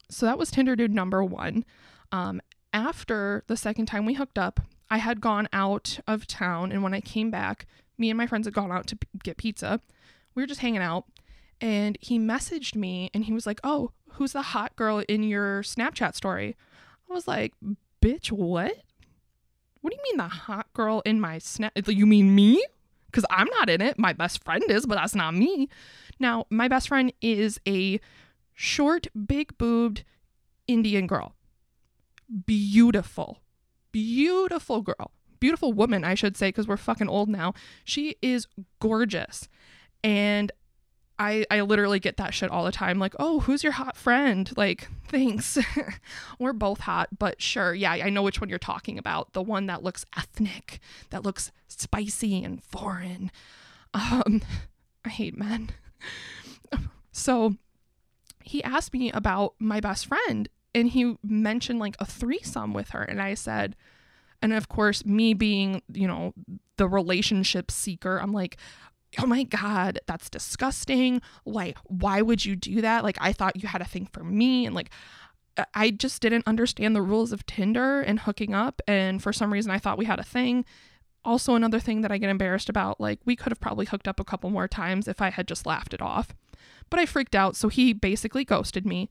so 0.09 0.25
that 0.25 0.37
was 0.37 0.51
Tinder 0.51 0.75
dude 0.75 0.93
number 0.93 1.23
one. 1.23 1.65
Um, 2.11 2.41
after 2.73 3.43
the 3.47 3.57
second 3.57 3.87
time 3.87 4.05
we 4.05 4.13
hooked 4.13 4.37
up, 4.37 4.59
I 4.89 4.97
had 4.97 5.21
gone 5.21 5.49
out 5.51 5.99
of 6.07 6.27
town, 6.27 6.71
and 6.71 6.81
when 6.83 6.93
I 6.93 7.01
came 7.01 7.29
back, 7.29 7.65
me 7.97 8.09
and 8.09 8.17
my 8.17 8.27
friends 8.27 8.47
had 8.47 8.53
gone 8.53 8.71
out 8.71 8.87
to 8.87 8.95
p- 8.95 9.07
get 9.23 9.37
pizza. 9.37 9.81
We 10.35 10.43
were 10.43 10.47
just 10.47 10.61
hanging 10.61 10.81
out, 10.81 11.05
and 11.59 11.97
he 12.01 12.19
messaged 12.19 12.75
me 12.75 13.09
and 13.13 13.25
he 13.25 13.33
was 13.33 13.45
like, 13.45 13.59
Oh, 13.63 13.91
who's 14.11 14.33
the 14.33 14.41
hot 14.41 14.75
girl 14.75 14.99
in 15.07 15.23
your 15.23 15.63
Snapchat 15.63 16.15
story? 16.15 16.55
I 17.09 17.13
was 17.13 17.27
like, 17.27 17.53
Bitch, 18.01 18.31
what? 18.31 18.73
What 19.81 19.91
do 19.91 19.97
you 19.97 20.03
mean 20.03 20.17
the 20.17 20.27
hot 20.27 20.71
girl 20.73 21.01
in 21.05 21.19
my 21.19 21.37
snap? 21.39 21.71
You 21.87 22.05
mean 22.05 22.35
me? 22.35 22.63
Because 23.07 23.25
I'm 23.29 23.47
not 23.47 23.69
in 23.69 23.81
it. 23.81 23.97
My 23.97 24.13
best 24.13 24.43
friend 24.43 24.63
is, 24.69 24.85
but 24.85 24.95
that's 24.95 25.15
not 25.15 25.33
me. 25.33 25.69
Now, 26.19 26.45
my 26.49 26.67
best 26.67 26.89
friend 26.89 27.11
is 27.21 27.59
a 27.67 27.99
short, 28.57 29.07
big 29.27 29.57
boobed 29.57 30.03
Indian 30.67 31.07
girl. 31.07 31.35
Beautiful. 32.45 33.39
Beautiful 33.93 34.81
girl. 34.81 35.11
Beautiful 35.39 35.71
woman, 35.71 36.03
I 36.03 36.15
should 36.15 36.35
say, 36.35 36.49
because 36.49 36.67
we're 36.67 36.75
fucking 36.75 37.07
old 37.07 37.29
now. 37.29 37.53
She 37.85 38.15
is 38.21 38.47
gorgeous. 38.81 39.47
And 40.03 40.51
I, 41.19 41.45
I 41.51 41.61
literally 41.61 41.99
get 41.99 42.17
that 42.17 42.33
shit 42.33 42.49
all 42.49 42.65
the 42.65 42.71
time. 42.71 42.97
Like, 42.97 43.15
oh, 43.19 43.41
who's 43.41 43.63
your 43.63 43.73
hot 43.73 43.95
friend? 43.95 44.51
Like, 44.57 44.87
thanks. 45.07 45.57
We're 46.39 46.53
both 46.53 46.81
hot, 46.81 47.09
but 47.17 47.41
sure. 47.41 47.73
Yeah, 47.73 47.91
I 47.91 48.09
know 48.09 48.23
which 48.23 48.41
one 48.41 48.49
you're 48.49 48.59
talking 48.59 48.97
about. 48.97 49.33
The 49.33 49.41
one 49.41 49.67
that 49.67 49.83
looks 49.83 50.05
ethnic, 50.17 50.79
that 51.11 51.23
looks 51.23 51.51
spicy 51.67 52.43
and 52.43 52.63
foreign. 52.63 53.31
Um, 53.93 54.41
I 55.05 55.09
hate 55.09 55.37
men. 55.37 55.69
So 57.11 57.55
he 58.47 58.63
asked 58.63 58.93
me 58.93 59.11
about 59.11 59.55
my 59.59 59.79
best 59.79 60.05
friend 60.05 60.47
and 60.73 60.89
he 60.89 61.17
mentioned 61.23 61.79
like 61.79 61.95
a 61.99 62.05
threesome 62.05 62.73
with 62.73 62.89
her. 62.89 63.01
And 63.01 63.21
I 63.21 63.33
said, 63.33 63.75
and 64.41 64.53
of 64.53 64.69
course, 64.69 65.05
me 65.05 65.33
being, 65.33 65.81
you 65.91 66.07
know, 66.07 66.33
the 66.77 66.87
relationship 66.87 67.71
seeker, 67.71 68.17
I'm 68.17 68.31
like, 68.31 68.57
oh 69.19 69.25
my 69.25 69.43
god 69.43 69.99
that's 70.05 70.29
disgusting. 70.29 71.21
Like 71.45 71.77
why 71.85 72.21
would 72.21 72.45
you 72.45 72.55
do 72.55 72.81
that? 72.81 73.03
Like 73.03 73.17
i 73.21 73.31
thought 73.31 73.61
you 73.61 73.67
had 73.67 73.81
a 73.81 73.85
thing 73.85 74.07
for 74.11 74.23
me 74.23 74.65
and 74.65 74.75
like 74.75 74.89
i 75.73 75.89
just 75.89 76.21
didn't 76.21 76.45
understand 76.45 76.95
the 76.95 77.01
rules 77.01 77.31
of 77.31 77.45
tinder 77.45 78.01
and 78.01 78.19
hooking 78.19 78.53
up 78.53 78.81
and 78.87 79.23
for 79.23 79.33
some 79.33 79.51
reason 79.51 79.71
i 79.71 79.79
thought 79.79 79.97
we 79.97 80.05
had 80.05 80.19
a 80.19 80.23
thing. 80.23 80.65
Also 81.23 81.55
another 81.55 81.79
thing 81.79 82.01
that 82.01 82.11
i 82.11 82.17
get 82.17 82.29
embarrassed 82.29 82.69
about 82.69 82.99
like 82.99 83.19
we 83.25 83.35
could 83.35 83.51
have 83.51 83.61
probably 83.61 83.85
hooked 83.85 84.07
up 84.07 84.19
a 84.19 84.25
couple 84.25 84.49
more 84.49 84.67
times 84.67 85.07
if 85.07 85.21
i 85.21 85.29
had 85.29 85.47
just 85.47 85.65
laughed 85.65 85.93
it 85.93 86.01
off 86.01 86.35
but 86.89 86.99
i 86.99 87.05
freaked 87.05 87.35
out 87.35 87.55
so 87.55 87.67
he 87.67 87.93
basically 87.93 88.45
ghosted 88.45 88.85
me 88.85 89.09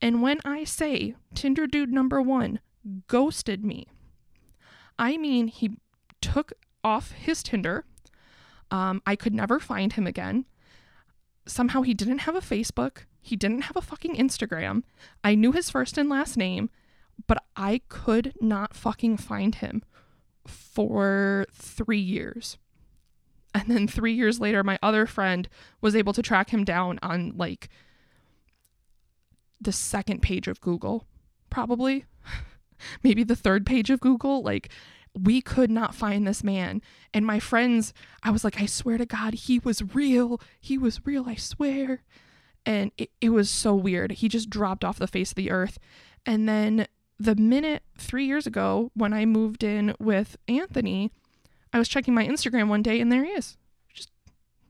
and 0.00 0.22
when 0.22 0.40
i 0.44 0.64
say 0.64 1.14
tinder 1.34 1.66
dude 1.66 1.92
number 1.92 2.20
one 2.20 2.60
ghosted 3.06 3.64
me 3.64 3.86
i 4.98 5.16
mean 5.16 5.48
he 5.48 5.72
took 6.20 6.52
off 6.84 7.12
his 7.12 7.42
tinder 7.42 7.84
um, 8.70 9.02
I 9.06 9.16
could 9.16 9.34
never 9.34 9.58
find 9.58 9.92
him 9.92 10.06
again. 10.06 10.44
Somehow 11.46 11.82
he 11.82 11.94
didn't 11.94 12.20
have 12.20 12.34
a 12.34 12.40
Facebook. 12.40 13.04
He 13.20 13.36
didn't 13.36 13.62
have 13.62 13.76
a 13.76 13.82
fucking 13.82 14.16
Instagram. 14.16 14.82
I 15.24 15.34
knew 15.34 15.52
his 15.52 15.70
first 15.70 15.96
and 15.96 16.08
last 16.08 16.36
name, 16.36 16.70
but 17.26 17.42
I 17.56 17.80
could 17.88 18.34
not 18.40 18.74
fucking 18.74 19.16
find 19.16 19.54
him 19.54 19.82
for 20.46 21.46
three 21.52 22.00
years. 22.00 22.58
And 23.54 23.64
then 23.68 23.88
three 23.88 24.12
years 24.12 24.40
later, 24.40 24.62
my 24.62 24.78
other 24.82 25.06
friend 25.06 25.48
was 25.80 25.96
able 25.96 26.12
to 26.12 26.22
track 26.22 26.50
him 26.50 26.64
down 26.64 26.98
on 27.02 27.32
like 27.36 27.68
the 29.60 29.72
second 29.72 30.22
page 30.22 30.48
of 30.48 30.60
Google, 30.60 31.06
probably. 31.50 32.04
Maybe 33.02 33.24
the 33.24 33.36
third 33.36 33.66
page 33.66 33.90
of 33.90 34.00
Google. 34.00 34.42
Like, 34.42 34.70
we 35.14 35.40
could 35.40 35.70
not 35.70 35.94
find 35.94 36.26
this 36.26 36.44
man. 36.44 36.80
And 37.12 37.26
my 37.26 37.40
friends, 37.40 37.92
I 38.22 38.30
was 38.30 38.44
like, 38.44 38.60
I 38.60 38.66
swear 38.66 38.98
to 38.98 39.06
God, 39.06 39.34
he 39.34 39.58
was 39.58 39.94
real. 39.94 40.40
He 40.60 40.78
was 40.78 41.04
real, 41.04 41.24
I 41.28 41.34
swear. 41.34 42.02
And 42.64 42.92
it, 42.98 43.10
it 43.20 43.30
was 43.30 43.50
so 43.50 43.74
weird. 43.74 44.12
He 44.12 44.28
just 44.28 44.50
dropped 44.50 44.84
off 44.84 44.98
the 44.98 45.06
face 45.06 45.32
of 45.32 45.36
the 45.36 45.50
earth. 45.50 45.78
And 46.26 46.48
then 46.48 46.86
the 47.18 47.34
minute 47.34 47.82
three 47.96 48.26
years 48.26 48.46
ago, 48.46 48.92
when 48.94 49.12
I 49.12 49.24
moved 49.24 49.64
in 49.64 49.94
with 49.98 50.36
Anthony, 50.46 51.10
I 51.72 51.78
was 51.78 51.88
checking 51.88 52.14
my 52.14 52.26
Instagram 52.26 52.68
one 52.68 52.82
day 52.82 53.00
and 53.00 53.10
there 53.10 53.24
he 53.24 53.30
is. 53.32 53.56
Just 53.92 54.10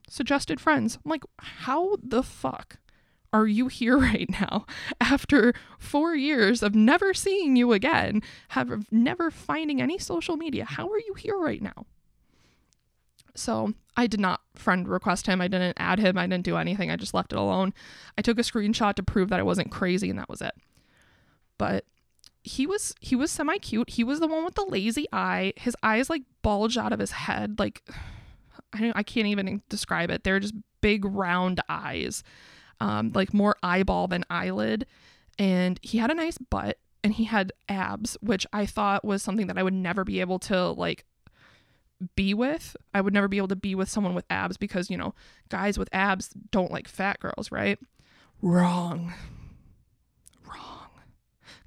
suggested 0.07 0.59
friends. 0.59 0.97
I'm 1.03 1.09
like, 1.09 1.23
how 1.37 1.97
the 2.01 2.23
fuck 2.23 2.77
are 3.31 3.47
you 3.47 3.67
here 3.67 3.97
right 3.99 4.29
now 4.29 4.65
after 4.99 5.53
four 5.77 6.15
years 6.15 6.63
of 6.63 6.75
never 6.75 7.13
seeing 7.13 7.55
you 7.55 7.73
again, 7.73 8.21
have 8.49 8.91
never 8.91 9.31
finding 9.31 9.81
any 9.81 9.97
social 9.97 10.37
media? 10.37 10.65
How 10.65 10.87
are 10.87 10.99
you 10.99 11.13
here 11.15 11.37
right 11.37 11.61
now? 11.61 11.85
So 13.35 13.73
I 13.95 14.07
did 14.07 14.19
not 14.19 14.41
friend 14.55 14.87
request 14.87 15.27
him. 15.27 15.39
I 15.39 15.47
didn't 15.47 15.77
add 15.79 15.99
him. 15.99 16.17
I 16.17 16.27
didn't 16.27 16.43
do 16.43 16.57
anything. 16.57 16.91
I 16.91 16.97
just 16.97 17.13
left 17.13 17.31
it 17.31 17.39
alone. 17.39 17.73
I 18.17 18.21
took 18.21 18.37
a 18.37 18.43
screenshot 18.43 18.95
to 18.95 19.03
prove 19.03 19.29
that 19.29 19.39
I 19.39 19.43
wasn't 19.43 19.71
crazy, 19.71 20.09
and 20.09 20.19
that 20.19 20.29
was 20.29 20.41
it. 20.41 20.53
But 21.57 21.85
he 22.43 22.65
was 22.65 22.93
he 22.99 23.15
was 23.15 23.31
semi 23.31 23.57
cute. 23.57 23.91
He 23.91 24.03
was 24.03 24.19
the 24.19 24.27
one 24.27 24.45
with 24.45 24.55
the 24.55 24.65
lazy 24.65 25.05
eye. 25.11 25.53
His 25.57 25.75
eyes 25.83 26.09
like 26.09 26.23
bulge 26.41 26.77
out 26.77 26.93
of 26.93 26.99
his 26.99 27.11
head. 27.11 27.59
Like 27.59 27.83
I 28.73 28.91
I 28.95 29.03
can't 29.03 29.27
even 29.27 29.61
describe 29.69 30.09
it. 30.09 30.23
They're 30.23 30.39
just 30.39 30.55
big 30.81 31.03
round 31.05 31.61
eyes 31.67 32.23
um, 32.79 33.11
like 33.13 33.33
more 33.33 33.55
eyeball 33.61 34.07
than 34.07 34.23
eyelid. 34.29 34.85
And 35.37 35.79
he 35.81 35.97
had 35.97 36.11
a 36.11 36.15
nice 36.15 36.37
butt 36.37 36.77
and 37.03 37.13
he 37.13 37.25
had 37.25 37.53
abs, 37.67 38.17
which 38.21 38.45
I 38.51 38.65
thought 38.65 39.05
was 39.05 39.23
something 39.23 39.47
that 39.47 39.57
I 39.57 39.63
would 39.63 39.73
never 39.73 40.03
be 40.03 40.19
able 40.19 40.39
to 40.39 40.69
like 40.71 41.05
be 42.15 42.33
with. 42.33 42.75
I 42.93 43.01
would 43.01 43.13
never 43.13 43.27
be 43.27 43.37
able 43.37 43.47
to 43.49 43.55
be 43.55 43.75
with 43.75 43.89
someone 43.89 44.15
with 44.15 44.25
abs 44.29 44.57
because, 44.57 44.89
you 44.89 44.97
know, 44.97 45.13
guys 45.49 45.77
with 45.77 45.89
abs 45.91 46.29
don't 46.51 46.71
like 46.71 46.87
fat 46.87 47.19
girls, 47.19 47.51
right? 47.51 47.79
Wrong. 48.41 49.13
Wrong. 49.13 49.13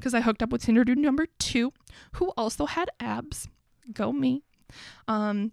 Because 0.02 0.14
I 0.14 0.20
hooked 0.20 0.42
up 0.42 0.50
with 0.50 0.64
Tinder 0.64 0.82
dude 0.82 0.98
number 0.98 1.28
two, 1.38 1.72
who 2.14 2.32
also 2.36 2.66
had 2.66 2.90
abs. 2.98 3.48
Go 3.92 4.12
me. 4.12 4.42
Um, 5.06 5.52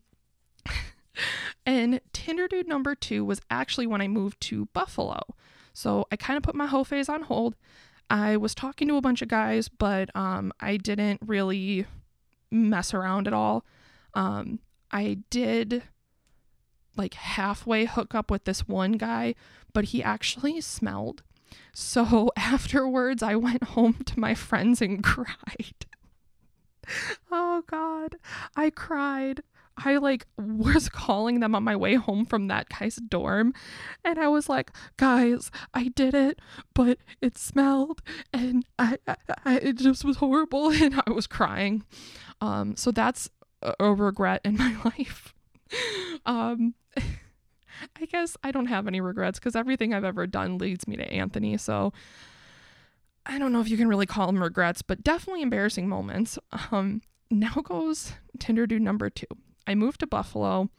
and 1.68 2.02
Tinder 2.14 2.48
dude 2.48 2.68
number 2.68 2.96
two 2.96 3.24
was 3.24 3.42
actually 3.52 3.86
when 3.86 4.02
I 4.02 4.08
moved 4.08 4.42
to 4.42 4.66
Buffalo. 4.74 5.22
So 5.72 6.08
I 6.12 6.16
kind 6.16 6.36
of 6.36 6.42
put 6.42 6.56
my 6.56 6.66
whole 6.66 6.84
phase 6.84 7.10
on 7.10 7.22
hold. 7.22 7.56
I 8.10 8.38
was 8.38 8.56
talking 8.56 8.88
to 8.88 8.96
a 8.96 9.02
bunch 9.02 9.22
of 9.22 9.28
guys, 9.28 9.70
but 9.70 10.10
um, 10.16 10.52
I 10.60 10.78
didn't 10.78 11.22
really 11.24 11.86
mess 12.50 12.92
around 12.92 13.28
at 13.28 13.34
all. 13.34 13.64
Um, 14.16 14.62
I 14.92 15.20
did 15.30 15.84
like 16.98 17.14
halfway 17.14 17.86
hook 17.86 18.16
up 18.16 18.32
with 18.32 18.46
this 18.46 18.68
one 18.68 18.94
guy, 18.94 19.36
but 19.74 19.86
he 19.86 20.02
actually 20.02 20.60
smelled. 20.60 21.22
So 21.74 22.32
afterwards, 22.38 23.24
I 23.24 23.36
went 23.36 23.64
home 23.64 23.98
to 24.06 24.20
my 24.20 24.36
friends 24.36 24.82
and 24.82 25.04
cried. 25.04 25.86
oh, 27.32 27.64
God. 27.68 28.16
I 28.56 28.70
cried. 28.70 29.42
I 29.86 29.98
like 29.98 30.28
was 30.38 30.90
calling 30.90 31.40
them 31.40 31.56
on 31.56 31.64
my 31.64 31.76
way 31.76 31.96
home 31.96 32.26
from 32.26 32.48
that 32.48 32.68
guy's 32.70 32.98
dorm 32.98 33.54
and 34.04 34.20
I 34.20 34.28
was 34.28 34.50
like, 34.50 34.72
"Guys, 34.98 35.52
I 35.74 35.90
did 35.90 36.14
it, 36.14 36.40
but 36.74 36.98
it 37.22 37.38
smelled 37.38 38.02
and 38.34 38.66
I, 38.78 38.98
I, 39.08 39.16
I 39.46 39.58
it 39.58 39.78
just 39.78 40.04
was 40.04 40.18
horrible 40.18 40.70
and 40.72 41.02
I 41.08 41.12
was 41.12 41.28
crying." 41.28 41.84
Um 42.42 42.76
so 42.76 42.92
that's 42.92 43.30
a 43.62 43.94
regret 43.94 44.42
in 44.44 44.58
my 44.58 44.76
life. 44.84 45.34
um 46.26 46.74
I 48.00 48.06
guess 48.06 48.38
I 48.44 48.52
don't 48.52 48.68
have 48.68 48.88
any 48.88 49.02
regrets 49.02 49.40
cuz 49.40 49.56
everything 49.56 49.94
I've 49.94 50.04
ever 50.04 50.28
done 50.28 50.58
leads 50.58 50.88
me 50.88 50.96
to 50.98 51.12
Anthony, 51.12 51.58
so 51.58 51.94
I 53.26 53.38
don't 53.38 53.52
know 53.52 53.62
if 53.62 53.70
you 53.70 53.78
can 53.78 53.88
really 53.88 54.06
call 54.06 54.28
them 54.28 54.42
regrets, 54.42 54.82
but 54.82 55.04
definitely 55.04 55.42
embarrassing 55.42 55.88
moments. 55.88 56.38
Um 56.72 57.02
now 57.32 57.54
goes 57.64 58.14
Tinder 58.40 58.66
dude 58.66 58.82
number 58.82 59.10
2. 59.10 59.26
I 59.68 59.76
moved 59.76 60.00
to 60.00 60.08
Buffalo 60.08 60.70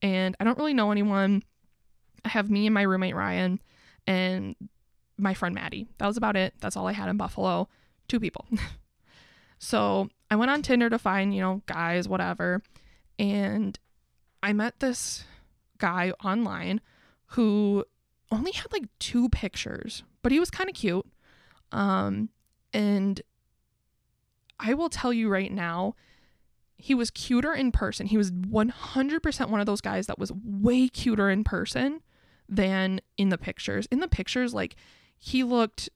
and 0.00 0.36
I 0.40 0.44
don't 0.44 0.58
really 0.58 0.74
know 0.74 0.90
anyone. 0.90 1.42
I 2.24 2.30
have 2.30 2.50
me 2.50 2.66
and 2.66 2.74
my 2.74 2.82
roommate 2.82 3.14
Ryan 3.14 3.60
and 4.06 4.56
my 5.18 5.34
friend 5.34 5.54
Maddie. 5.54 5.88
That 5.98 6.06
was 6.06 6.16
about 6.16 6.36
it. 6.36 6.54
That's 6.60 6.76
all 6.76 6.86
I 6.86 6.92
had 6.92 7.08
in 7.08 7.16
Buffalo. 7.16 7.68
Two 8.08 8.20
people. 8.20 8.46
so 9.58 10.08
I 10.30 10.36
went 10.36 10.50
on 10.50 10.62
Tinder 10.62 10.88
to 10.88 10.98
find, 10.98 11.34
you 11.34 11.40
know, 11.40 11.62
guys, 11.66 12.08
whatever. 12.08 12.62
And 13.18 13.78
I 14.42 14.52
met 14.52 14.80
this 14.80 15.24
guy 15.78 16.12
online 16.24 16.80
who 17.32 17.84
only 18.30 18.52
had 18.52 18.72
like 18.72 18.84
two 18.98 19.28
pictures, 19.28 20.02
but 20.22 20.32
he 20.32 20.40
was 20.40 20.50
kind 20.50 20.68
of 20.68 20.76
cute. 20.76 21.06
Um, 21.72 22.30
and 22.72 23.20
I 24.60 24.74
will 24.74 24.88
tell 24.88 25.12
you 25.12 25.28
right 25.28 25.52
now, 25.52 25.94
he 26.76 26.94
was 26.94 27.10
cuter 27.10 27.52
in 27.52 27.72
person. 27.72 28.06
He 28.06 28.16
was 28.16 28.30
100% 28.30 29.48
one 29.48 29.60
of 29.60 29.66
those 29.66 29.80
guys 29.80 30.06
that 30.06 30.18
was 30.18 30.32
way 30.32 30.88
cuter 30.88 31.28
in 31.28 31.44
person 31.44 32.02
than 32.48 33.00
in 33.16 33.30
the 33.30 33.38
pictures. 33.38 33.86
In 33.90 34.00
the 34.00 34.08
pictures, 34.08 34.54
like, 34.54 34.76
he 35.18 35.42
looked 35.42 35.88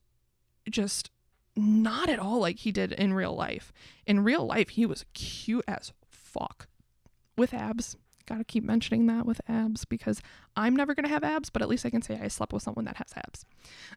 just 0.69 1.09
not 1.55 2.09
at 2.09 2.19
all 2.19 2.39
like 2.39 2.59
he 2.59 2.71
did 2.71 2.91
in 2.91 3.13
real 3.13 3.35
life. 3.35 3.71
In 4.05 4.23
real 4.23 4.45
life, 4.45 4.69
he 4.69 4.85
was 4.85 5.05
cute 5.13 5.63
as 5.67 5.93
fuck 6.05 6.67
with 7.37 7.53
abs. 7.53 7.95
Gotta 8.25 8.43
keep 8.43 8.63
mentioning 8.63 9.07
that 9.07 9.25
with 9.25 9.41
abs 9.47 9.85
because 9.85 10.21
I'm 10.55 10.75
never 10.75 10.95
gonna 10.95 11.09
have 11.09 11.23
abs, 11.23 11.49
but 11.49 11.61
at 11.61 11.69
least 11.69 11.85
I 11.85 11.89
can 11.89 12.01
say 12.01 12.19
I 12.21 12.27
slept 12.27 12.53
with 12.53 12.63
someone 12.63 12.85
that 12.85 12.97
has 12.97 13.13
abs. 13.15 13.45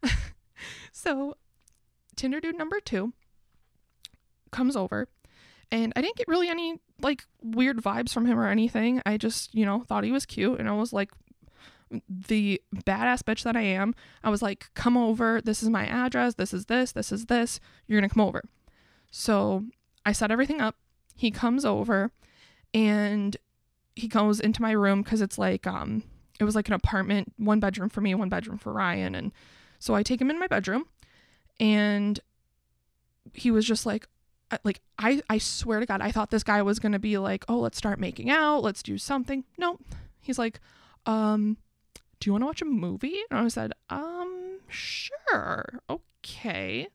so, 0.92 1.36
Tinder 2.16 2.40
dude 2.40 2.58
number 2.58 2.80
two 2.80 3.12
comes 4.50 4.76
over 4.76 5.08
and 5.70 5.92
I 5.96 6.00
didn't 6.00 6.16
get 6.16 6.28
really 6.28 6.48
any 6.48 6.80
like 7.00 7.24
weird 7.42 7.78
vibes 7.78 8.12
from 8.12 8.26
him 8.26 8.38
or 8.38 8.48
anything. 8.48 9.02
I 9.04 9.16
just, 9.16 9.54
you 9.54 9.66
know, 9.66 9.82
thought 9.82 10.04
he 10.04 10.12
was 10.12 10.26
cute 10.26 10.58
and 10.58 10.68
I 10.68 10.72
was 10.72 10.92
like 10.92 11.10
the 12.08 12.60
badass 12.74 13.22
bitch 13.22 13.42
that 13.44 13.56
I 13.56 13.62
am. 13.62 13.94
I 14.24 14.30
was 14.30 14.42
like, 14.42 14.70
"Come 14.74 14.96
over. 14.96 15.40
This 15.40 15.62
is 15.62 15.70
my 15.70 15.86
address. 15.86 16.34
This 16.34 16.52
is 16.52 16.66
this. 16.66 16.92
This 16.92 17.12
is 17.12 17.26
this. 17.26 17.60
You're 17.86 18.00
going 18.00 18.08
to 18.08 18.14
come 18.14 18.26
over." 18.26 18.42
So, 19.10 19.64
I 20.04 20.12
set 20.12 20.30
everything 20.30 20.60
up. 20.60 20.76
He 21.14 21.30
comes 21.30 21.64
over 21.64 22.10
and 22.74 23.36
he 23.96 24.06
goes 24.08 24.38
into 24.38 24.62
my 24.62 24.72
room 24.72 25.02
cuz 25.02 25.20
it's 25.20 25.38
like 25.38 25.66
um 25.66 26.04
it 26.38 26.44
was 26.44 26.54
like 26.54 26.68
an 26.68 26.74
apartment, 26.74 27.32
one 27.38 27.60
bedroom 27.60 27.88
for 27.88 28.02
me, 28.02 28.14
one 28.14 28.28
bedroom 28.28 28.58
for 28.58 28.72
Ryan 28.72 29.14
and 29.14 29.32
so 29.78 29.94
I 29.94 30.02
take 30.02 30.20
him 30.20 30.30
in 30.30 30.38
my 30.38 30.46
bedroom 30.46 30.86
and 31.58 32.20
he 33.32 33.50
was 33.50 33.66
just 33.66 33.86
like 33.86 34.06
like 34.64 34.80
I 34.98 35.22
I 35.28 35.38
swear 35.38 35.80
to 35.80 35.86
god 35.86 36.00
I 36.00 36.12
thought 36.12 36.30
this 36.30 36.44
guy 36.44 36.62
was 36.62 36.78
to 36.78 36.98
be 36.98 37.18
like, 37.18 37.44
"Oh, 37.48 37.58
let's 37.58 37.78
start 37.78 37.98
making 37.98 38.30
out, 38.30 38.62
let's 38.62 38.82
do 38.82 38.96
something." 38.98 39.44
No. 39.58 39.78
He's 40.20 40.38
like, 40.38 40.60
"Um, 41.04 41.56
do 42.20 42.28
you 42.28 42.32
want 42.32 42.42
to 42.42 42.46
watch 42.46 42.62
a 42.62 42.66
movie?" 42.66 43.18
And 43.30 43.40
I 43.40 43.48
said, 43.48 43.72
"Um, 43.90 44.60
sure. 44.68 45.80
Okay." 45.90 46.88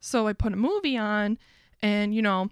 So 0.00 0.26
I 0.26 0.32
put 0.32 0.52
a 0.52 0.56
movie 0.56 0.96
on 0.96 1.38
and 1.82 2.14
you 2.14 2.22
know, 2.22 2.50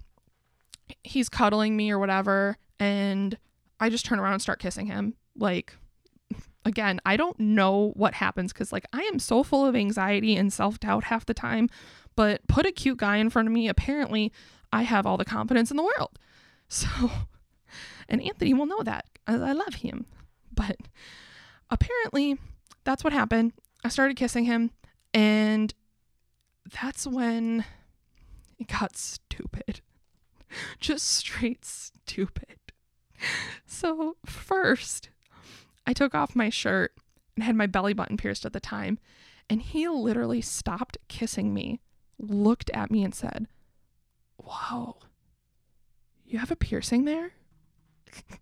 he's 1.03 1.29
cuddling 1.29 1.77
me 1.77 1.91
or 1.91 1.99
whatever 1.99 2.57
and 2.79 3.37
I 3.79 3.89
just 3.89 4.05
turn 4.05 4.19
around 4.19 4.33
and 4.33 4.41
start 4.41 4.59
kissing 4.59 4.87
him. 4.87 5.15
Like 5.35 5.75
again, 6.65 6.99
I 7.05 7.17
don't 7.17 7.39
know 7.39 7.93
what 7.95 8.13
happens 8.15 8.53
cuz 8.53 8.71
like 8.71 8.85
I 8.93 9.01
am 9.03 9.19
so 9.19 9.43
full 9.43 9.65
of 9.65 9.75
anxiety 9.75 10.35
and 10.35 10.51
self-doubt 10.51 11.05
half 11.05 11.25
the 11.25 11.33
time 11.33 11.69
but 12.19 12.45
put 12.49 12.65
a 12.65 12.71
cute 12.73 12.97
guy 12.97 13.15
in 13.15 13.29
front 13.29 13.47
of 13.47 13.53
me. 13.53 13.69
Apparently, 13.69 14.33
I 14.73 14.81
have 14.81 15.05
all 15.05 15.15
the 15.15 15.23
confidence 15.23 15.71
in 15.71 15.77
the 15.77 15.83
world. 15.83 16.19
So, 16.71 16.87
and 18.07 18.21
Anthony 18.21 18.53
will 18.53 18.67
know 18.67 18.83
that. 18.83 19.05
I 19.25 19.53
love 19.53 19.73
him. 19.73 20.05
But 20.53 20.75
apparently, 21.71 22.37
that's 22.83 23.03
what 23.03 23.11
happened. 23.11 23.53
I 23.83 23.87
started 23.87 24.17
kissing 24.17 24.45
him, 24.45 24.69
and 25.11 25.73
that's 26.79 27.07
when 27.07 27.65
it 28.59 28.67
got 28.67 28.97
stupid. 28.97 29.81
Just 30.79 31.07
straight 31.07 31.65
stupid. 31.65 32.58
So, 33.65 34.17
first, 34.25 35.09
I 35.85 35.93
took 35.93 36.13
off 36.15 36.35
my 36.35 36.49
shirt 36.49 36.93
and 37.35 37.43
had 37.43 37.55
my 37.55 37.67
belly 37.67 37.93
button 37.93 38.17
pierced 38.17 38.45
at 38.45 38.53
the 38.53 38.59
time, 38.59 38.99
and 39.49 39.61
he 39.61 39.87
literally 39.87 40.41
stopped 40.41 40.97
kissing 41.07 41.53
me 41.53 41.79
looked 42.19 42.69
at 42.71 42.91
me 42.91 43.03
and 43.03 43.15
said, 43.15 43.47
Whoa, 44.37 44.97
you 46.25 46.39
have 46.39 46.51
a 46.51 46.55
piercing 46.55 47.05
there? 47.05 47.31
and 48.29 48.39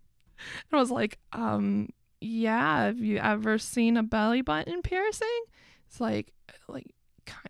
I 0.72 0.76
was 0.76 0.90
like, 0.90 1.18
um, 1.32 1.90
yeah, 2.20 2.86
have 2.86 2.98
you 2.98 3.18
ever 3.18 3.58
seen 3.58 3.96
a 3.96 4.02
belly 4.02 4.42
button 4.42 4.82
piercing? 4.82 5.42
It's 5.86 6.00
like, 6.00 6.32
like, 6.68 6.94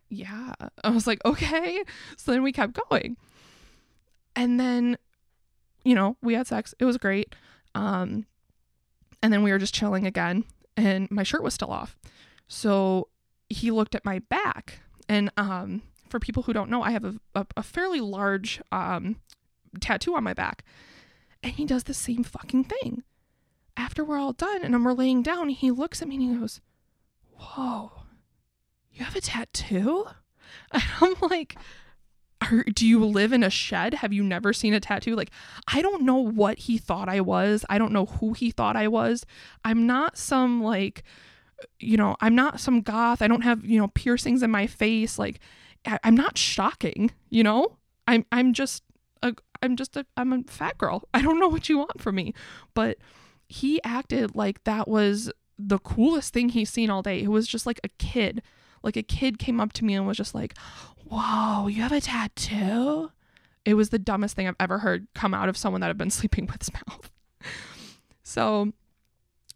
yeah. 0.08 0.54
I 0.84 0.90
was 0.90 1.06
like, 1.06 1.20
okay. 1.24 1.82
So 2.16 2.32
then 2.32 2.42
we 2.42 2.52
kept 2.52 2.78
going. 2.88 3.16
And 4.36 4.58
then, 4.58 4.96
you 5.88 5.94
know, 5.94 6.18
we 6.20 6.34
had 6.34 6.46
sex. 6.46 6.74
It 6.78 6.84
was 6.84 6.98
great. 6.98 7.34
Um, 7.74 8.26
and 9.22 9.32
then 9.32 9.42
we 9.42 9.50
were 9.50 9.58
just 9.58 9.74
chilling 9.74 10.06
again, 10.06 10.44
and 10.76 11.10
my 11.10 11.22
shirt 11.22 11.42
was 11.42 11.54
still 11.54 11.72
off. 11.72 11.96
So 12.46 13.08
he 13.48 13.70
looked 13.70 13.94
at 13.94 14.04
my 14.04 14.18
back, 14.18 14.80
and 15.08 15.32
um, 15.38 15.80
for 16.10 16.20
people 16.20 16.42
who 16.42 16.52
don't 16.52 16.68
know, 16.68 16.82
I 16.82 16.90
have 16.90 17.06
a, 17.06 17.14
a, 17.34 17.46
a 17.56 17.62
fairly 17.62 18.00
large 18.00 18.60
um, 18.70 19.16
tattoo 19.80 20.14
on 20.14 20.24
my 20.24 20.34
back. 20.34 20.62
And 21.42 21.54
he 21.54 21.64
does 21.64 21.84
the 21.84 21.94
same 21.94 22.22
fucking 22.22 22.64
thing. 22.64 23.02
After 23.74 24.04
we're 24.04 24.18
all 24.18 24.34
done 24.34 24.62
and 24.62 24.74
I'm 24.74 24.84
laying 24.84 25.22
down, 25.22 25.48
he 25.48 25.70
looks 25.70 26.02
at 26.02 26.08
me 26.08 26.16
and 26.16 26.24
he 26.24 26.36
goes, 26.38 26.60
Whoa, 27.32 27.92
you 28.92 29.04
have 29.04 29.16
a 29.16 29.20
tattoo? 29.20 30.06
And 30.72 30.82
I'm 31.02 31.14
like, 31.30 31.56
are, 32.40 32.64
do 32.64 32.86
you 32.86 33.04
live 33.04 33.32
in 33.32 33.42
a 33.42 33.50
shed? 33.50 33.94
Have 33.94 34.12
you 34.12 34.22
never 34.22 34.52
seen 34.52 34.74
a 34.74 34.80
tattoo? 34.80 35.16
Like, 35.16 35.30
I 35.66 35.82
don't 35.82 36.02
know 36.02 36.16
what 36.16 36.58
he 36.58 36.78
thought 36.78 37.08
I 37.08 37.20
was. 37.20 37.64
I 37.68 37.78
don't 37.78 37.92
know 37.92 38.06
who 38.06 38.32
he 38.32 38.50
thought 38.50 38.76
I 38.76 38.88
was. 38.88 39.24
I'm 39.64 39.86
not 39.86 40.16
some, 40.16 40.62
like, 40.62 41.02
you 41.80 41.96
know, 41.96 42.16
I'm 42.20 42.34
not 42.34 42.60
some 42.60 42.80
goth. 42.80 43.22
I 43.22 43.28
don't 43.28 43.42
have, 43.42 43.64
you 43.64 43.78
know, 43.78 43.88
piercings 43.88 44.42
in 44.42 44.50
my 44.50 44.66
face. 44.66 45.18
Like, 45.18 45.40
I, 45.86 45.98
am 46.04 46.14
not 46.14 46.38
shocking, 46.38 47.10
you 47.30 47.42
know? 47.42 47.76
I'm 48.06 48.24
I'm 48.32 48.54
just 48.54 48.82
a 49.22 49.34
I'm 49.62 49.76
just 49.76 49.96
a 49.96 50.06
I'm 50.16 50.32
a 50.32 50.42
fat 50.46 50.78
girl. 50.78 51.08
I 51.14 51.22
don't 51.22 51.38
know 51.38 51.48
what 51.48 51.68
you 51.68 51.78
want 51.78 52.00
from 52.00 52.14
me. 52.14 52.34
But 52.74 52.98
he 53.48 53.82
acted 53.84 54.34
like 54.34 54.64
that 54.64 54.88
was 54.88 55.30
the 55.58 55.78
coolest 55.78 56.32
thing 56.32 56.50
he's 56.50 56.70
seen 56.70 56.90
all 56.90 57.02
day. 57.02 57.20
It 57.20 57.28
was 57.28 57.46
just 57.46 57.66
like 57.66 57.80
a 57.84 57.88
kid. 57.98 58.42
Like 58.82 58.96
a 58.96 59.02
kid 59.02 59.38
came 59.38 59.60
up 59.60 59.72
to 59.74 59.84
me 59.84 59.94
and 59.94 60.06
was 60.06 60.16
just 60.16 60.34
like, 60.34 60.54
Whoa, 61.10 61.68
you 61.68 61.82
have 61.82 61.92
a 61.92 62.00
tattoo? 62.00 63.10
It 63.64 63.74
was 63.74 63.90
the 63.90 63.98
dumbest 63.98 64.36
thing 64.36 64.46
I've 64.46 64.56
ever 64.60 64.78
heard 64.78 65.08
come 65.14 65.34
out 65.34 65.48
of 65.48 65.56
someone 65.56 65.80
that 65.80 65.90
I've 65.90 65.98
been 65.98 66.10
sleeping 66.10 66.46
with's 66.46 66.70
mouth. 66.72 67.10
so 68.22 68.72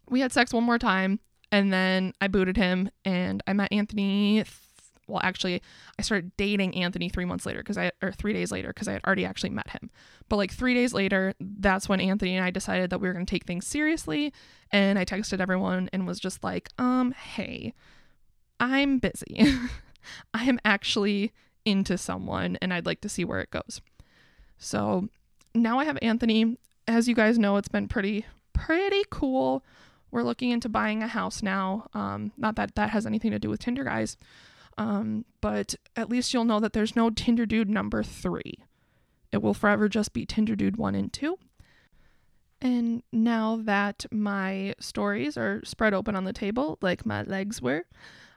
we 0.09 0.19
had 0.19 0.31
sex 0.31 0.53
one 0.53 0.63
more 0.63 0.79
time 0.79 1.19
and 1.51 1.71
then 1.71 2.13
I 2.19 2.27
booted 2.27 2.57
him 2.57 2.89
and 3.05 3.41
I 3.47 3.53
met 3.53 3.71
Anthony 3.71 4.43
well 5.07 5.21
actually 5.23 5.61
i 5.99 6.01
started 6.01 6.31
dating 6.37 6.75
anthony 6.75 7.09
three 7.09 7.25
months 7.25 7.45
later 7.45 7.59
because 7.59 7.77
i 7.77 7.91
or 8.01 8.11
three 8.11 8.33
days 8.33 8.51
later 8.51 8.69
because 8.69 8.87
i 8.87 8.93
had 8.93 9.03
already 9.05 9.25
actually 9.25 9.49
met 9.49 9.69
him 9.69 9.89
but 10.29 10.37
like 10.37 10.51
three 10.51 10.73
days 10.73 10.93
later 10.93 11.33
that's 11.39 11.89
when 11.89 11.99
anthony 11.99 12.35
and 12.35 12.45
i 12.45 12.49
decided 12.49 12.89
that 12.89 12.99
we 12.99 13.07
were 13.07 13.13
going 13.13 13.25
to 13.25 13.29
take 13.29 13.45
things 13.45 13.67
seriously 13.67 14.33
and 14.71 14.97
i 14.97 15.05
texted 15.05 15.39
everyone 15.39 15.89
and 15.91 16.07
was 16.07 16.19
just 16.19 16.43
like 16.43 16.69
um 16.77 17.11
hey 17.11 17.73
i'm 18.59 18.97
busy 18.97 19.45
i 20.33 20.43
am 20.45 20.59
actually 20.65 21.31
into 21.65 21.97
someone 21.97 22.57
and 22.61 22.73
i'd 22.73 22.85
like 22.85 23.01
to 23.01 23.09
see 23.09 23.25
where 23.25 23.39
it 23.39 23.51
goes. 23.51 23.81
So 24.57 25.09
now 25.53 25.79
i 25.79 25.85
have 25.85 25.97
anthony. 26.01 26.57
As 26.87 27.07
you 27.07 27.15
guys 27.15 27.39
know 27.39 27.57
it's 27.57 27.69
been 27.69 27.87
pretty 27.87 28.25
pretty 28.53 29.03
cool. 29.09 29.63
We're 30.11 30.23
looking 30.23 30.51
into 30.51 30.69
buying 30.69 31.01
a 31.01 31.07
house 31.07 31.41
now. 31.41 31.87
Um, 31.93 32.31
not 32.37 32.55
that 32.57 32.75
that 32.75 32.91
has 32.91 33.05
anything 33.05 33.31
to 33.31 33.39
do 33.39 33.49
with 33.49 33.59
tinder 33.59 33.83
guys. 33.83 34.17
Um, 34.77 35.25
but 35.41 35.75
at 35.95 36.09
least 36.09 36.33
you'll 36.33 36.45
know 36.45 36.59
that 36.59 36.73
there's 36.73 36.95
no 36.95 37.09
Tinder 37.09 37.45
Dude 37.45 37.69
number 37.69 38.03
three. 38.03 38.55
It 39.31 39.41
will 39.41 39.53
forever 39.53 39.87
just 39.89 40.13
be 40.13 40.25
Tinder 40.25 40.55
Dude 40.55 40.77
one 40.77 40.95
and 40.95 41.11
two. 41.11 41.37
And 42.61 43.03
now 43.11 43.59
that 43.63 44.05
my 44.11 44.73
stories 44.79 45.37
are 45.37 45.61
spread 45.65 45.93
open 45.93 46.15
on 46.15 46.23
the 46.23 46.33
table, 46.33 46.77
like 46.81 47.05
my 47.05 47.23
legs 47.23 47.61
were, 47.61 47.85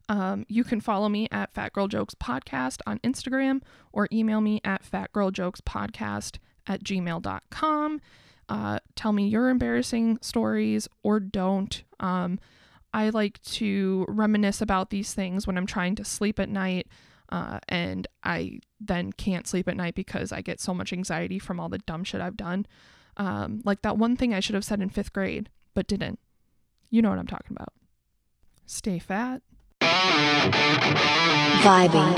um, 0.09 0.45
you 0.49 0.65
can 0.65 0.81
follow 0.81 1.09
me 1.09 1.29
at 1.31 1.53
Fat 1.53 1.73
Girl 1.73 1.89
Jokes 1.89 2.15
Podcast 2.15 2.81
on 2.87 2.99
Instagram 3.01 3.63
or 3.93 4.09
email 4.13 4.41
me 4.41 4.61
at 4.65 4.89
fatgirljokespodcast 4.89 6.39
at 6.67 6.85
gmail.com. 6.85 8.01
Uh, 8.49 8.79
tell 8.95 9.13
me 9.13 9.27
your 9.27 9.49
embarrassing 9.49 10.19
stories 10.23 10.89
or 11.03 11.19
don't. 11.19 11.83
Um, 11.99 12.39
I 12.95 13.11
like 13.11 13.43
to 13.43 14.05
reminisce 14.09 14.61
about 14.61 14.91
these 14.91 15.13
things 15.13 15.47
when 15.47 15.59
I'm 15.59 15.67
trying 15.67 15.97
to 15.97 16.05
sleep 16.05 16.39
at 16.39 16.49
night. 16.49 16.87
Uh, 17.29 17.59
and 17.69 18.07
I 18.23 18.61
then 18.81 19.13
can't 19.13 19.49
sleep 19.49 19.67
at 19.67 19.77
night 19.77 19.97
because 19.97 20.31
I 20.31 20.43
get 20.43 20.61
so 20.61 20.73
much 20.73 20.93
anxiety 20.93 21.41
from 21.41 21.59
all 21.59 21.69
the 21.69 21.79
dumb 21.79 22.05
shit 22.05 22.21
I've 22.21 22.37
done. 22.37 22.67
Um, 23.17 23.63
like 23.65 23.83
that 23.83 23.99
one 23.99 24.17
thing 24.17 24.33
I 24.33 24.41
should 24.41 24.55
have 24.55 24.65
said 24.65 24.81
in 24.81 24.91
fifth 24.91 25.13
grade, 25.13 25.51
but 25.75 25.89
didn't. 25.89 26.21
You 26.89 27.03
know 27.03 27.11
what 27.11 27.19
I'm 27.19 27.27
talking 27.27 27.57
about. 27.57 27.73
Stay 28.65 29.01
fat. 29.01 29.43
Vibing. 31.63 32.15